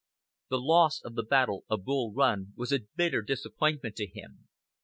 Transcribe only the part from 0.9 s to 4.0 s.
of the battle of Bull Run was a bitter disappointment